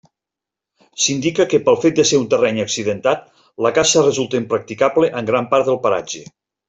[1.03, 3.29] S'indica que pel fet de ser un terreny accidentat
[3.67, 6.25] la caça resulta impracticable en gran part del paratge.